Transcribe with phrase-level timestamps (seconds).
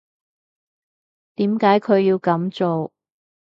[1.35, 2.91] 點解佢要噉做？